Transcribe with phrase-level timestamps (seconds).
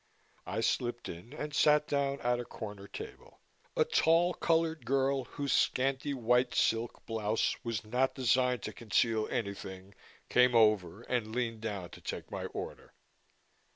[0.47, 3.39] I slipped in and sat down at a corner table.
[3.77, 9.93] A tall, colored girl, whose scanty white silk blouse was not designed to conceal anything,
[10.27, 12.93] came over and leaned down to take my order.